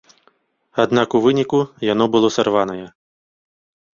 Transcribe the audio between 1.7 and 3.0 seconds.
яно было сарванае.